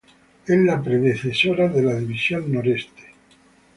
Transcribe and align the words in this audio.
Es 0.47 0.57
la 0.59 0.81
predecesora 0.81 1.67
de 1.67 1.83
la 1.83 1.93
División 1.93 2.51
Noreste. 2.51 3.13